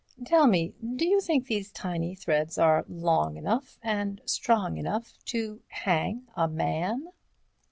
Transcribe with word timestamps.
Tell 0.25 0.47
me, 0.47 0.73
d'you 0.83 1.21
think 1.21 1.45
these 1.45 1.71
tiny 1.71 2.15
threads 2.15 2.57
are 2.57 2.83
long 2.89 3.37
enough 3.37 3.77
and 3.83 4.19
strong 4.25 4.77
enough 4.77 5.13
to 5.25 5.61
hang 5.67 6.25
a 6.35 6.47
man?" 6.47 7.09